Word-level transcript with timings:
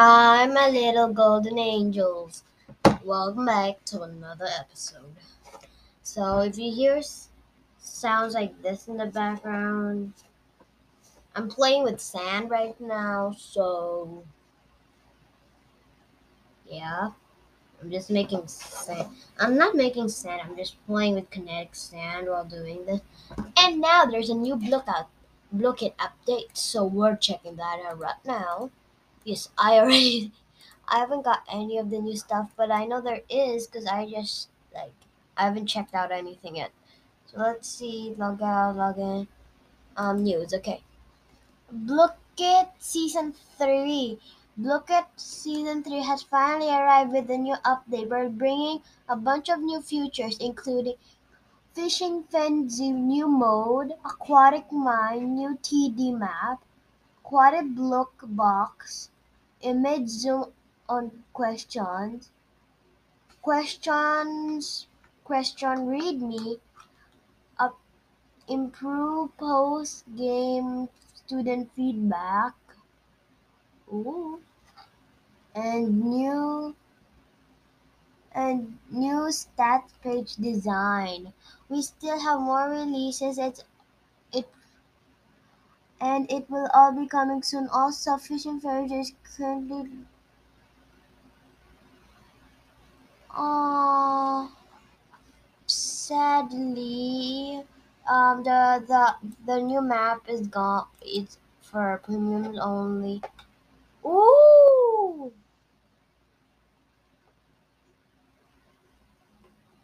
Hi, 0.00 0.46
my 0.46 0.68
little 0.68 1.12
golden 1.12 1.58
angels. 1.58 2.44
Welcome 3.02 3.46
back 3.46 3.84
to 3.86 4.02
another 4.02 4.46
episode. 4.60 5.16
So, 6.04 6.38
if 6.38 6.56
you 6.56 6.72
hear 6.72 7.02
sounds 7.80 8.32
like 8.32 8.62
this 8.62 8.86
in 8.86 8.96
the 8.96 9.06
background, 9.06 10.12
I'm 11.34 11.48
playing 11.48 11.82
with 11.82 12.00
sand 12.00 12.48
right 12.48 12.80
now, 12.80 13.34
so 13.36 14.22
yeah. 16.64 17.10
I'm 17.82 17.90
just 17.90 18.08
making 18.08 18.46
sand. 18.46 19.08
I'm 19.40 19.58
not 19.58 19.74
making 19.74 20.10
sand, 20.10 20.42
I'm 20.44 20.56
just 20.56 20.76
playing 20.86 21.16
with 21.16 21.28
kinetic 21.30 21.74
sand 21.74 22.28
while 22.28 22.44
doing 22.44 22.86
this. 22.86 23.00
And 23.56 23.80
now 23.80 24.04
there's 24.04 24.30
a 24.30 24.34
new 24.36 24.54
block 24.54 24.84
out 24.86 25.08
Blooket 25.52 25.94
update, 25.96 26.56
so 26.56 26.84
we're 26.84 27.16
checking 27.16 27.56
that 27.56 27.80
out 27.84 27.98
right 27.98 28.24
now. 28.24 28.70
Yes, 29.28 29.50
I 29.58 29.78
already 29.78 30.32
I 30.88 31.00
haven't 31.00 31.22
got 31.22 31.42
any 31.52 31.76
of 31.76 31.90
the 31.90 31.98
new 31.98 32.16
stuff, 32.16 32.50
but 32.56 32.70
I 32.70 32.86
know 32.86 33.02
there 33.02 33.20
is 33.28 33.66
because 33.66 33.84
I 33.86 34.08
just 34.08 34.48
like 34.72 34.94
I 35.36 35.44
haven't 35.44 35.66
checked 35.66 35.94
out 35.94 36.10
anything 36.10 36.56
yet. 36.56 36.70
So 37.26 37.36
let's 37.38 37.68
see, 37.68 38.14
log 38.16 38.40
out, 38.40 38.76
log 38.76 38.96
in. 38.98 39.28
Um, 39.98 40.22
news. 40.22 40.54
Okay, 40.54 40.82
Blooket 41.70 42.70
season 42.78 43.34
three. 43.58 44.18
Blooket 44.58 45.04
season 45.16 45.84
three 45.84 46.02
has 46.02 46.22
finally 46.22 46.70
arrived 46.70 47.12
with 47.12 47.30
a 47.30 47.36
new 47.36 47.56
update. 47.66 48.08
We're 48.08 48.30
bringing 48.30 48.80
a 49.10 49.16
bunch 49.16 49.50
of 49.50 49.60
new 49.60 49.82
features, 49.82 50.38
including 50.38 50.94
fishing 51.74 52.24
frenzy 52.30 52.92
new 52.92 53.28
mode, 53.28 53.92
aquatic 54.06 54.72
mine, 54.72 55.34
new 55.34 55.58
TD 55.62 56.18
map, 56.18 56.64
aquatic 57.20 57.74
block 57.74 58.12
box, 58.22 59.10
image 59.62 60.08
zoom 60.08 60.52
on 60.88 61.24
questions, 61.32 62.30
questions, 63.42 64.86
question 65.24 65.88
read 65.88 66.22
me, 66.22 66.58
up, 67.58 67.78
improve 68.48 69.36
post 69.38 70.04
game 70.16 70.88
student 71.14 71.72
feedback, 71.74 72.54
ooh, 73.92 74.40
and 75.54 76.00
new 76.00 76.74
and 78.32 78.78
new 78.90 79.28
stats 79.28 79.90
page 80.02 80.36
design. 80.36 81.34
We 81.68 81.82
still 81.82 82.18
have 82.18 82.40
more 82.40 82.70
releases. 82.70 83.36
It's 83.36 83.60
it 83.60 83.67
and 86.00 86.30
it 86.32 86.50
will 86.50 86.68
all 86.74 86.92
be 86.92 87.06
coming 87.06 87.42
soon. 87.42 87.68
Also, 87.68 88.16
Fairy 88.16 88.92
is 88.92 89.12
currently. 89.36 90.06
Oh, 93.34 94.52
sadly, 95.66 97.62
um, 98.08 98.42
the 98.42 98.82
the 98.88 99.14
the 99.46 99.60
new 99.62 99.80
map 99.80 100.22
is 100.28 100.46
gone. 100.48 100.86
It's 101.02 101.38
for 101.60 102.00
premiums 102.04 102.58
only. 102.60 103.22
Ooh, 104.04 105.32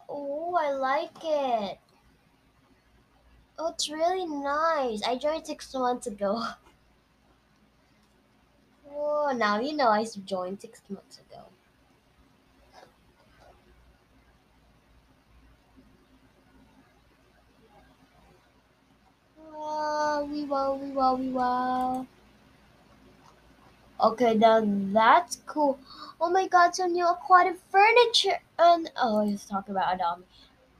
ooh, 0.09 0.55
I 0.57 0.71
like 0.71 1.17
it. 1.23 1.79
Oh, 3.59 3.67
it's 3.67 3.89
really 3.89 4.25
nice. 4.25 5.03
I 5.03 5.17
joined 5.17 5.45
six 5.45 5.73
months 5.73 6.07
ago. 6.07 6.41
Oh, 8.89 9.33
now 9.35 9.59
you 9.59 9.73
know 9.73 9.89
I 9.89 10.05
joined 10.05 10.61
six 10.61 10.81
months 10.89 11.19
ago. 11.19 11.43
Wow, 19.53 20.25
we 20.29 20.43
wow, 20.43 20.75
we 20.75 20.91
wow, 20.91 21.15
we 21.15 21.29
wow. 21.29 22.05
Okay, 23.99 24.33
now 24.35 24.61
that's 24.65 25.41
cool. 25.45 25.79
Oh 26.19 26.29
my 26.29 26.47
god, 26.47 26.75
some 26.75 26.93
new 26.93 27.05
aquatic 27.07 27.57
furniture 27.69 28.39
and 28.57 28.89
oh, 29.01 29.23
let's 29.25 29.45
talk 29.45 29.67
about 29.69 29.97
Me. 30.19 30.25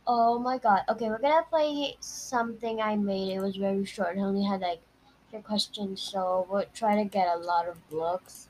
Oh 0.08 0.38
my 0.38 0.58
god. 0.58 0.84
Okay, 0.90 1.10
we're 1.10 1.20
gonna 1.20 1.46
play 1.50 1.98
something 2.00 2.82
I 2.82 2.96
made. 2.96 3.34
It 3.36 3.40
was 3.40 3.56
very 3.56 3.86
short. 3.86 4.18
It 4.18 4.22
only 4.22 4.44
had 4.44 4.62
like 4.62 4.82
three 5.30 5.42
questions, 5.42 6.02
so 6.02 6.46
we'll 6.50 6.66
try 6.74 6.96
to 6.96 7.06
get 7.06 7.28
a 7.28 7.40
lot 7.40 7.68
of 7.68 7.90
blocks. 7.90 8.48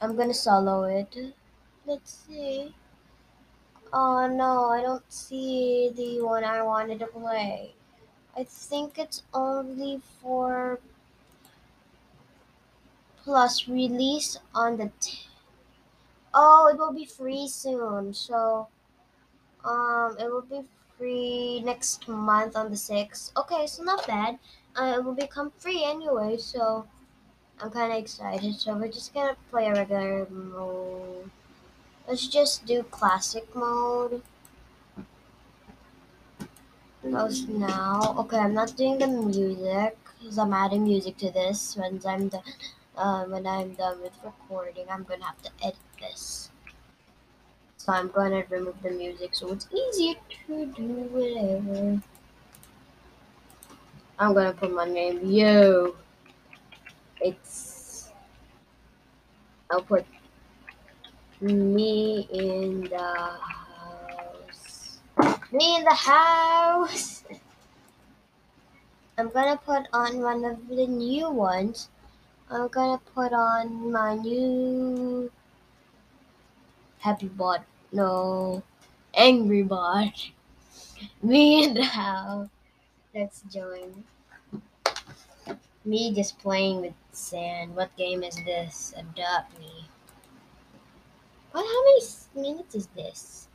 I'm 0.00 0.16
gonna 0.16 0.34
solo 0.34 0.84
it. 0.84 1.34
Let's 1.86 2.26
see. 2.26 2.74
Oh 3.92 4.26
no, 4.26 4.66
I 4.66 4.82
don't 4.82 5.10
see 5.10 5.90
the 5.96 6.20
one 6.20 6.44
I 6.44 6.62
wanted 6.62 6.98
to 6.98 7.06
play. 7.06 7.74
I 8.36 8.44
think 8.44 8.98
it's 8.98 9.22
only 9.32 10.02
for 10.20 10.78
plus 13.24 13.66
release 13.66 14.38
on 14.54 14.76
the. 14.76 14.90
Oh, 16.34 16.68
it 16.70 16.78
will 16.78 16.92
be 16.92 17.06
free 17.06 17.48
soon. 17.48 18.12
So, 18.12 18.68
um, 19.66 20.16
it 20.18 20.30
will 20.30 20.42
be 20.42 20.62
free 20.96 21.60
next 21.60 22.08
month 22.08 22.56
on 22.56 22.70
the 22.70 22.76
sixth. 22.76 23.32
Okay, 23.36 23.66
so 23.66 23.82
not 23.82 24.06
bad. 24.06 24.38
Uh, 24.76 24.94
it 24.98 25.04
will 25.04 25.14
become 25.14 25.52
free 25.58 25.84
anyway. 25.84 26.36
So, 26.38 26.86
I'm 27.60 27.70
kind 27.70 27.92
of 27.92 27.98
excited. 27.98 28.54
So 28.54 28.76
we're 28.76 28.88
just 28.88 29.12
gonna 29.14 29.36
play 29.50 29.66
a 29.66 29.74
regular 29.74 30.26
mode. 30.30 31.30
Let's 32.06 32.28
just 32.28 32.66
do 32.66 32.82
classic 32.84 33.54
mode. 33.54 34.22
Post 37.02 37.48
now. 37.48 38.14
Okay, 38.18 38.38
I'm 38.38 38.54
not 38.54 38.76
doing 38.76 38.98
the 38.98 39.06
music 39.06 39.96
because 40.18 40.38
I'm 40.38 40.52
adding 40.52 40.84
music 40.84 41.16
to 41.18 41.30
this 41.30 41.76
when 41.76 41.94
I'm 41.94 41.98
done. 41.98 42.30
Uh, 42.96 43.24
when 43.24 43.46
I'm 43.46 43.74
done 43.74 44.00
with 44.02 44.12
recording, 44.24 44.86
I'm 44.90 45.04
gonna 45.04 45.24
have 45.24 45.42
to 45.42 45.50
edit 45.62 45.76
this. 46.00 46.50
So 47.86 47.92
I'm 47.92 48.08
gonna 48.08 48.42
remove 48.50 48.82
the 48.82 48.90
music 48.90 49.32
so 49.32 49.52
it's 49.52 49.68
easier 49.70 50.14
to 50.48 50.66
do 50.74 50.88
whatever. 51.14 52.02
I'm 54.18 54.34
gonna 54.34 54.54
put 54.54 54.74
my 54.74 54.86
name. 54.86 55.20
Yo, 55.22 55.94
it's. 57.20 58.10
I'll 59.70 59.82
put 59.82 60.04
me 61.40 62.26
in 62.32 62.80
the 62.90 62.98
house. 62.98 64.98
Me 65.52 65.76
in 65.76 65.84
the 65.84 65.94
house. 65.94 67.22
I'm 69.16 69.30
gonna 69.30 69.60
put 69.64 69.86
on 69.92 70.22
one 70.22 70.44
of 70.44 70.66
the 70.66 70.88
new 70.88 71.30
ones. 71.30 71.88
I'm 72.50 72.66
gonna 72.66 73.00
put 73.14 73.32
on 73.32 73.92
my 73.92 74.16
new 74.16 75.30
happy 76.98 77.28
bot. 77.28 77.64
No, 77.92 78.62
angry 79.14 79.62
bot. 79.62 80.30
Me 81.22 81.64
and 81.64 81.78
house. 81.78 82.48
Let's 83.14 83.42
join. 83.52 84.04
Me 85.84 86.12
just 86.14 86.38
playing 86.38 86.80
with 86.80 86.94
sand. 87.12 87.76
What 87.76 87.96
game 87.96 88.22
is 88.22 88.36
this? 88.44 88.92
Adopt 88.96 89.58
me. 89.58 89.86
What? 91.52 91.64
How 91.64 91.84
many 91.84 92.52
minutes 92.52 92.74
is 92.74 92.86
this? 92.88 93.48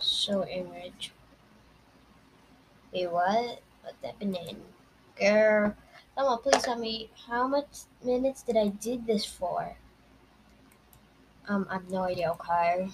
Show 0.00 0.46
image. 0.46 1.12
Wait, 2.92 3.10
what? 3.10 3.60
What's 3.82 4.04
happening? 4.04 4.56
Girl, 5.18 5.74
someone 6.14 6.38
please 6.38 6.62
tell 6.62 6.78
me 6.78 7.10
how 7.26 7.48
much 7.48 7.86
minutes 8.04 8.42
did 8.42 8.56
I 8.56 8.68
did 8.68 9.06
this 9.06 9.24
for? 9.24 9.76
Um, 11.48 11.66
I 11.68 11.74
have 11.74 11.90
no 11.90 12.02
idea. 12.04 12.30
Okay. 12.32 12.88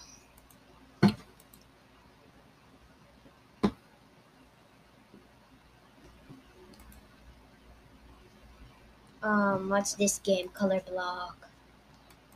Um, 9.22 9.68
what's 9.68 9.94
this 9.94 10.18
game? 10.18 10.48
Color 10.48 10.80
block. 10.88 11.48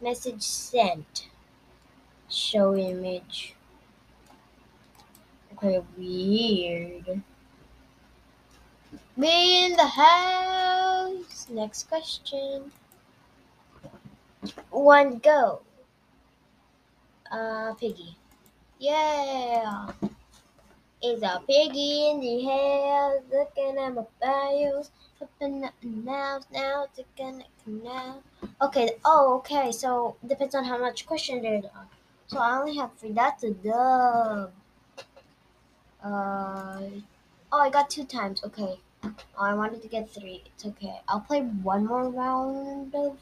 Message 0.00 0.42
sent. 0.42 1.28
Show 2.28 2.76
image. 2.76 3.54
Okay, 5.54 5.80
weird. 5.96 7.22
Me 9.16 9.66
in 9.66 9.76
the 9.76 9.86
house. 9.86 11.46
Next 11.48 11.88
question. 11.88 12.72
One 14.70 15.18
go. 15.18 15.60
Uh, 17.32 17.72
Piggy. 17.74 18.14
Yeah. 18.78 19.92
It's 21.04 21.22
a 21.22 21.42
piggy 21.48 22.10
in 22.10 22.20
the 22.20 22.44
hair, 22.44 23.22
looking 23.32 23.76
at 23.76 23.92
my 23.92 24.04
bios, 24.20 24.92
flipping 25.18 25.64
up 25.64 25.74
and 25.82 26.04
now, 26.04 26.38
now, 26.52 26.86
to 26.94 27.02
connect 27.16 27.66
now. 27.66 28.22
Okay, 28.60 28.90
oh, 29.04 29.38
okay, 29.38 29.72
so 29.72 30.14
depends 30.24 30.54
on 30.54 30.64
how 30.64 30.78
much 30.78 31.04
question 31.06 31.42
there 31.42 31.62
are. 31.74 31.88
So 32.28 32.38
I 32.38 32.56
only 32.58 32.76
have 32.76 32.92
three. 32.98 33.10
That's 33.12 33.42
a 33.42 33.50
dub. 33.50 34.52
Uh, 36.04 36.82
oh, 37.50 37.58
I 37.58 37.70
got 37.70 37.90
two 37.90 38.04
times. 38.04 38.44
Okay. 38.44 38.78
Oh, 39.04 39.14
I 39.38 39.54
wanted 39.54 39.82
to 39.82 39.88
get 39.88 40.08
three. 40.08 40.44
It's 40.46 40.64
okay. 40.66 41.00
I'll 41.08 41.20
play 41.20 41.40
one 41.40 41.84
more 41.86 42.08
round 42.10 42.94
of 42.94 43.18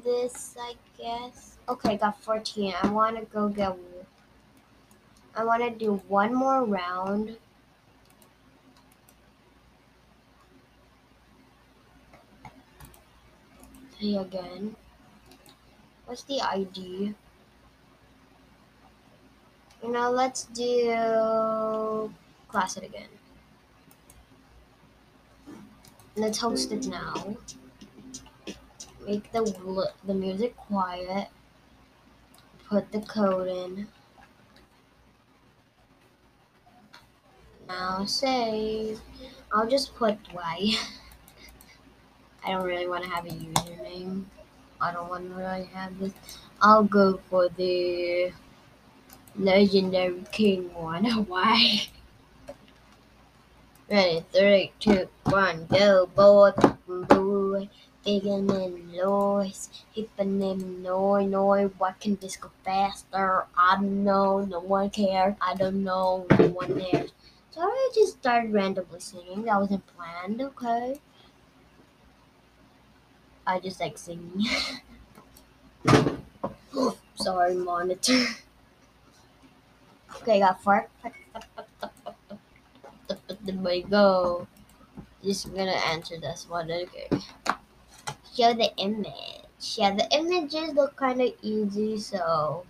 this, 0.00 0.56
I 0.60 0.74
guess. 0.98 1.58
Okay, 1.68 1.90
I 1.90 1.96
got 1.96 2.20
14. 2.22 2.74
I 2.82 2.88
want 2.88 3.16
to 3.18 3.24
go 3.26 3.48
get. 3.48 3.76
I 5.34 5.44
want 5.44 5.62
to 5.62 5.70
do 5.70 6.02
one 6.08 6.34
more 6.34 6.64
round. 6.64 7.36
See 13.98 14.16
again. 14.16 14.76
What's 16.06 16.24
the 16.24 16.40
ID? 16.40 17.14
You 19.82 19.90
know, 19.90 20.10
let's 20.10 20.44
do 20.44 22.12
class 22.48 22.76
it 22.76 22.84
again. 22.84 23.08
Let's 26.16 26.38
host 26.38 26.72
it 26.72 26.86
now. 26.86 27.36
Make 29.06 29.32
the 29.32 29.90
the 30.04 30.14
music 30.14 30.56
quiet. 30.56 31.28
Put 32.68 32.92
the 32.92 33.00
code 33.00 33.48
in. 33.48 33.88
Now 37.68 38.04
save. 38.04 39.00
I'll 39.52 39.68
just 39.68 39.94
put 39.96 40.18
Y. 40.32 40.76
I 42.44 42.52
don't 42.52 42.64
really 42.64 42.88
want 42.88 43.04
to 43.04 43.10
have 43.10 43.26
a 43.26 43.30
username. 43.30 44.24
I 44.80 44.92
don't 44.92 45.08
want 45.08 45.28
to 45.28 45.34
really 45.34 45.64
have 45.72 45.98
this. 45.98 46.12
I'll 46.60 46.84
go 46.84 47.20
for 47.28 47.48
the 47.48 48.32
legendary 49.36 50.24
king 50.32 50.72
one. 50.74 51.04
Why? 51.26 51.88
Ready, 53.90 54.24
three, 54.32 54.72
two, 54.80 55.08
one, 55.24 55.66
go, 55.66 56.06
boy, 56.06 56.52
boy. 56.86 57.68
Digging 58.04 58.50
in 58.50 58.92
noise, 58.92 59.68
hipping 59.94 60.42
in 60.42 60.82
noise, 60.82 61.30
noise. 61.30 61.70
What 61.78 62.00
can 62.00 62.16
this 62.16 62.36
go 62.36 62.50
faster? 62.64 63.46
I 63.56 63.76
don't 63.76 64.02
know. 64.02 64.40
No 64.40 64.58
one 64.58 64.90
cares. 64.90 65.36
I 65.40 65.54
don't 65.54 65.84
know. 65.84 66.26
No 66.38 66.48
one 66.48 66.80
cares. 66.80 67.12
So 67.52 67.60
I 67.60 67.90
just 67.94 68.18
started 68.18 68.52
randomly 68.52 68.98
singing. 68.98 69.42
That 69.44 69.60
wasn't 69.60 69.86
planned. 69.86 70.40
Okay. 70.40 71.00
I 73.46 73.60
just 73.60 73.78
like 73.78 73.96
singing. 73.98 74.46
Sorry, 77.14 77.54
monitor. 77.54 78.24
Okay, 80.16 80.40
got 80.40 80.62
four. 80.62 80.88
There 83.44 83.56
we 83.56 83.82
go. 83.82 84.46
Just 85.24 85.52
gonna 85.54 85.72
answer 85.90 86.18
this 86.18 86.46
one. 86.48 86.70
Okay. 86.70 87.08
Show 88.34 88.54
the 88.54 88.74
image. 88.76 89.12
Yeah, 89.76 89.94
the 89.94 90.08
images 90.10 90.74
look 90.74 90.96
kind 90.96 91.20
of 91.20 91.32
easy, 91.42 91.98
so 91.98 92.64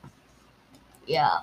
yeah. 1.07 1.41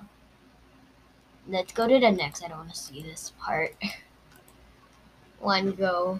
Let's 1.47 1.73
go 1.73 1.87
to 1.87 1.99
the 1.99 2.11
next. 2.11 2.43
I 2.43 2.49
don't 2.49 2.59
want 2.59 2.73
to 2.73 2.77
see 2.77 3.01
this 3.01 3.33
part. 3.39 3.75
One 5.39 5.71
go. 5.71 6.19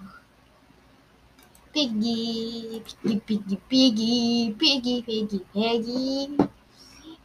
Piggy, 1.74 2.84
piggy, 3.04 3.19
piggy, 3.19 3.62
piggy, 3.69 4.56
piggy, 4.57 5.01
piggy, 5.04 5.46
piggy. 5.54 6.38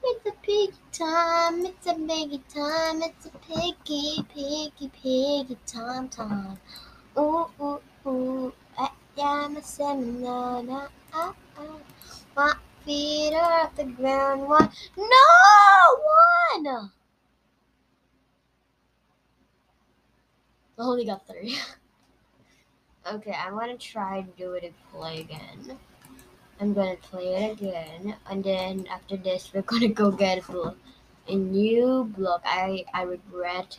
It's 0.07 0.27
a 0.27 0.33
piggy 0.43 0.73
time, 0.93 1.65
it's 1.65 1.87
a 1.87 1.95
piggy 1.95 2.43
time, 2.53 3.03
it's 3.03 3.27
a 3.27 3.31
piggy, 3.39 4.23
piggy, 4.35 4.91
piggy 5.03 5.57
time 5.67 6.09
time. 6.11 6.59
Ooh, 7.17 7.47
ooh, 7.59 7.81
ooh, 8.07 8.53
Am 9.17 9.57
a 9.57 9.63
seminar. 9.63 10.91
Ah, 11.13 11.35
ah. 11.57 11.79
My 12.37 12.55
feet 12.85 13.33
are 13.33 13.61
off 13.61 13.77
the 13.77 13.85
ground. 13.85 14.49
One, 14.49 14.69
no, 14.97 15.05
one. 16.65 16.67
I 20.77 20.83
only 20.83 21.05
got 21.05 21.25
three. 21.29 21.57
okay, 23.07 23.33
I'm 23.33 23.57
gonna 23.57 23.77
try 23.77 24.19
and 24.19 24.37
do 24.37 24.53
it 24.53 24.65
and 24.65 24.75
play 24.91 25.21
again. 25.21 25.79
I'm 26.61 26.75
gonna 26.75 26.97
play 26.97 27.35
it 27.35 27.53
again, 27.61 28.17
and 28.29 28.43
then 28.43 28.87
after 28.91 29.17
this, 29.17 29.53
we're 29.55 29.63
gonna 29.63 29.89
go 29.89 30.11
get 30.11 30.39
a, 30.49 30.75
a 31.29 31.35
new 31.37 32.13
block. 32.17 32.43
I 32.45 32.85
I 32.93 33.03
regret. 33.03 33.79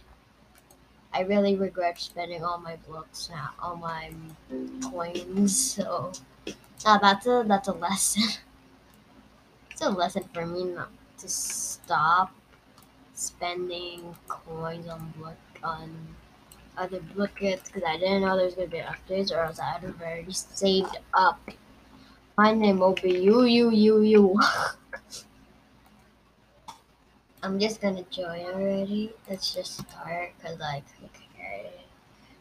I 1.16 1.22
really 1.22 1.56
regret 1.56 2.00
spending 2.00 2.44
all 2.44 2.58
my 2.58 2.76
blocks 2.88 3.30
now, 3.30 3.52
all 3.60 3.78
my 3.78 4.12
coins. 4.84 5.76
So, 5.76 6.12
uh, 6.86 6.98
that's 6.98 7.26
a 7.26 7.46
that's 7.48 7.70
a 7.70 7.74
lesson. 7.74 8.24
it's 9.72 9.82
a 9.82 9.90
lesson 9.90 10.24
for 10.34 10.46
me 10.46 10.66
not 10.66 10.90
to 11.20 11.30
stop 11.30 12.36
spending 13.14 14.16
coins 14.28 14.88
on 14.90 15.14
block 15.18 15.38
on 15.64 15.90
other 16.78 17.00
blockets 17.16 17.70
because 17.70 17.84
I 17.88 17.98
didn't 17.98 18.24
know 18.24 18.36
there 18.36 18.46
was 18.46 18.56
gonna 18.56 18.68
be 18.68 18.80
updates, 18.80 19.32
or 19.32 19.40
else 19.46 19.60
I'd 19.60 19.84
have 19.84 20.02
already 20.02 20.34
saved 20.34 20.98
up 21.14 21.40
my 22.38 22.52
name 22.54 22.80
will 22.80 22.94
be 22.94 23.12
you, 23.12 23.44
you, 23.44 23.72
you, 23.72 24.02
you. 24.02 24.40
I'm 27.46 27.60
just 27.60 27.80
gonna 27.80 28.02
join 28.10 28.44
already. 28.44 29.14
Let's 29.30 29.54
just 29.54 29.78
start, 29.78 30.32
cause 30.42 30.58
like, 30.60 30.84
okay. 31.06 31.70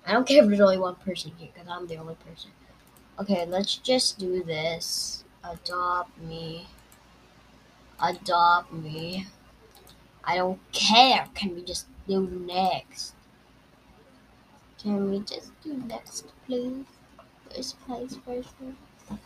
I 0.07 0.13
don't 0.13 0.27
care 0.27 0.43
if 0.43 0.49
there's 0.49 0.63
only 0.63 0.79
one 0.79 0.95
person 0.95 1.33
here, 1.37 1.51
cause 1.55 1.67
I'm 1.69 1.87
the 1.87 1.99
only 1.99 2.15
person. 2.15 2.51
Okay, 3.21 3.45
let's 3.45 3.77
just 3.77 4.19
do 4.19 4.43
this. 4.43 5.25
Adopt 5.45 6.19
me. 6.23 6.69
Adopt 8.03 8.73
me. 8.73 9.27
I 10.25 10.37
don't 10.37 10.59
care. 10.73 11.27
Can 11.35 11.55
we 11.55 11.63
just 11.63 11.87
do 12.09 12.27
next? 12.27 13.15
Can 14.79 15.11
we 15.11 15.21
just 15.21 15.53
do 15.63 15.75
next, 15.87 16.33
please? 16.47 16.87
First 17.55 17.79
place, 17.87 18.17
first 18.25 18.59
place. 18.59 19.19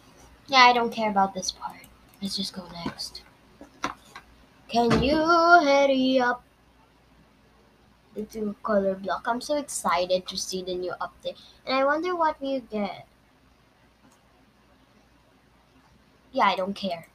Yeah, 0.48 0.58
I 0.58 0.72
don't 0.72 0.90
care 0.90 1.10
about 1.10 1.35
this 1.35 1.52
part. 1.52 1.87
Let's 2.20 2.37
just 2.37 2.52
go 2.52 2.64
next. 2.85 3.23
Can 4.68 5.02
you 5.02 5.16
hurry 5.16 6.20
up? 6.20 6.44
The 8.14 8.25
two 8.25 8.54
color 8.62 8.94
block. 8.94 9.25
I'm 9.26 9.40
so 9.40 9.56
excited 9.56 10.26
to 10.28 10.37
see 10.37 10.62
the 10.62 10.75
new 10.75 10.92
update. 11.00 11.38
And 11.66 11.75
I 11.76 11.84
wonder 11.84 12.14
what 12.14 12.40
we 12.40 12.60
get. 12.60 13.06
Yeah, 16.32 16.44
I 16.44 16.56
don't 16.56 16.75
care. 16.75 17.06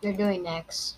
You're 0.00 0.14
doing 0.14 0.42
next. 0.44 0.96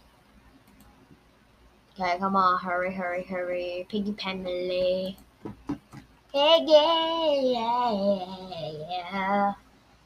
Okay, 1.99 2.19
come 2.19 2.37
on, 2.37 2.61
hurry, 2.61 2.95
hurry, 2.95 3.25
hurry. 3.25 3.87
Piggy 3.89 4.13
Penley. 4.13 5.19
Yeah, 6.33 6.59
yeah, 6.63 7.33
yeah, 7.33 8.73
yeah. 8.89 9.53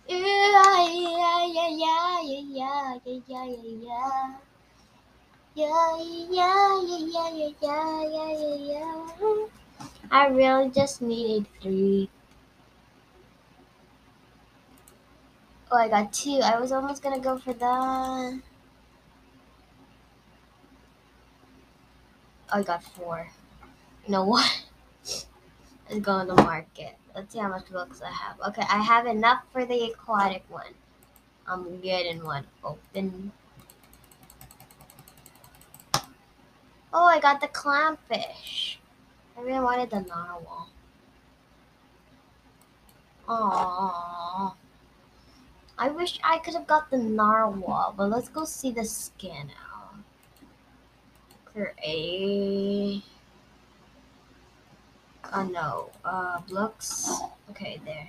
Yeah, 0.08 0.86
yeah, 0.88 1.44
yeah, 1.46 1.70
yeah, 1.76 2.20
yeah, 2.22 2.98
yeah, 3.06 3.44
yeah, 3.44 3.44
yeah. 3.82 4.34
Yeah, 5.54 5.96
yeah, 6.30 6.80
yeah, 6.82 7.30
yeah, 7.30 7.30
yeah, 7.30 8.02
yeah, 8.02 8.32
yeah, 8.32 8.56
yeah. 8.56 9.46
I 10.10 10.28
really 10.28 10.70
just 10.70 11.02
needed 11.02 11.46
three. 11.62 12.10
Oh, 15.70 15.76
I 15.76 15.88
got 15.88 16.12
two. 16.12 16.40
I 16.42 16.58
was 16.58 16.72
almost 16.72 17.02
gonna 17.02 17.18
go 17.20 17.36
for 17.38 17.52
that. 17.52 18.40
Oh, 22.52 22.58
I 22.58 22.62
got 22.62 22.82
four. 22.82 23.28
You 24.06 24.12
know 24.12 24.24
what? 24.24 24.64
Let's 25.88 26.00
go 26.00 26.12
on 26.12 26.26
the 26.26 26.34
market. 26.34 26.96
Let's 27.14 27.32
see 27.32 27.38
how 27.38 27.48
much 27.48 27.70
books 27.70 28.00
I 28.02 28.10
have. 28.10 28.40
Okay, 28.48 28.62
I 28.68 28.82
have 28.82 29.06
enough 29.06 29.42
for 29.52 29.64
the 29.64 29.92
aquatic 29.92 30.44
one. 30.48 30.74
I'm 31.46 31.80
getting 31.80 32.24
one 32.24 32.46
open. 32.64 33.32
Oh, 36.92 37.06
I 37.06 37.20
got 37.20 37.40
the 37.40 37.48
clownfish. 37.48 38.76
I 39.36 39.40
really 39.40 39.60
wanted 39.60 39.90
the 39.90 40.00
narwhal. 40.00 40.68
Aww. 43.28 44.54
I 45.76 45.88
wish 45.88 46.20
I 46.22 46.38
could 46.38 46.54
have 46.54 46.66
got 46.66 46.90
the 46.90 46.98
narwhal, 46.98 47.94
but 47.96 48.08
let's 48.08 48.28
go 48.28 48.44
see 48.44 48.70
the 48.70 48.84
skin 48.84 49.50
out. 49.50 49.74
for 51.52 51.74
Oh 55.36 55.42
no, 55.42 55.90
uh, 56.04 56.40
looks. 56.48 57.10
Okay, 57.50 57.80
there. 57.84 58.08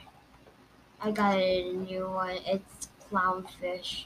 I 1.02 1.10
got 1.10 1.40
a 1.40 1.74
new 1.74 2.08
one. 2.08 2.38
It's 2.46 2.88
clownfish. 3.10 4.06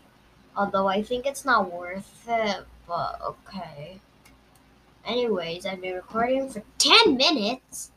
Although 0.55 0.87
I 0.87 1.03
think 1.03 1.25
it's 1.25 1.43
not 1.43 1.69
worth 1.69 2.23
it, 2.29 2.63
but 2.87 3.19
okay. 3.21 3.99
Anyways, 5.05 5.65
I've 5.65 5.81
been 5.81 5.95
recording 5.95 6.49
for 6.49 6.63
10 6.77 7.17
minutes 7.17 7.91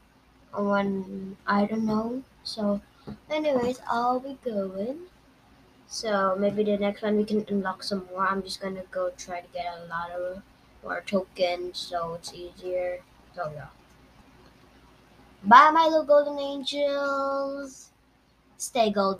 on, 0.52 1.36
I 1.46 1.66
don't 1.66 1.86
know. 1.86 2.24
So, 2.42 2.80
anyways, 3.30 3.80
I'll 3.88 4.18
be 4.18 4.38
going. 4.44 5.02
So, 5.86 6.34
maybe 6.36 6.64
the 6.64 6.78
next 6.78 7.00
one 7.02 7.16
we 7.16 7.24
can 7.24 7.44
unlock 7.48 7.84
some 7.84 8.08
more. 8.10 8.26
I'm 8.26 8.42
just 8.42 8.60
gonna 8.60 8.82
go 8.90 9.12
try 9.16 9.40
to 9.40 9.48
get 9.52 9.66
a 9.66 9.86
lot 9.86 10.10
of 10.10 10.42
more 10.82 11.00
tokens 11.06 11.78
so 11.78 12.14
it's 12.14 12.34
easier. 12.34 12.98
So, 13.36 13.52
yeah. 13.54 13.68
Bye, 15.44 15.70
my 15.70 15.86
little 15.86 16.04
golden 16.04 16.38
angels. 16.38 17.90
Stay 18.58 18.90
golden. 18.90 19.10